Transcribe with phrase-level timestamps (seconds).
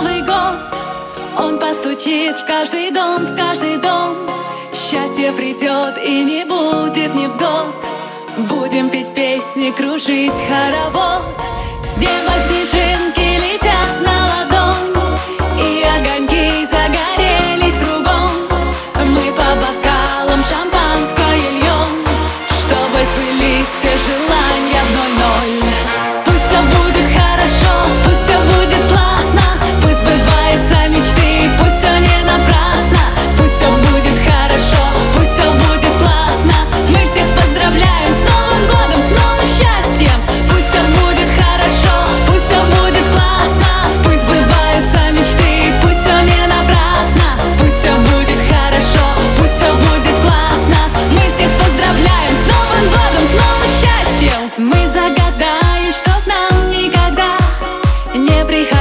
[0.00, 0.56] Новый год.
[1.38, 4.16] Он постучит в каждый дом, в каждый дом.
[4.72, 7.74] Счастье придет и не будет невзгод.
[8.48, 11.22] Будем петь песни, кружить хоровод.
[11.84, 12.79] С неба снижи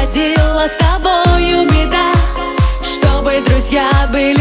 [0.10, 2.12] приходила с тобою беда
[2.84, 4.39] Чтобы друзья были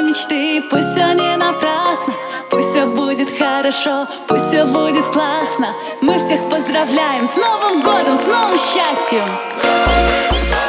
[0.00, 0.62] мечты.
[0.70, 2.14] Пусть все не напрасно
[2.48, 5.66] Пусть все будет хорошо Пусть все будет классно.
[6.00, 10.59] Мы всех поздравляем с Новым годом, с новым счастьем!